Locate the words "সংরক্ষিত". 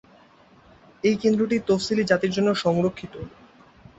2.55-3.13